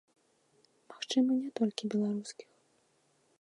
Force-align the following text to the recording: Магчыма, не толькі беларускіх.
Магчыма, 0.93 1.31
не 1.43 1.51
толькі 1.61 1.91
беларускіх. 1.95 2.49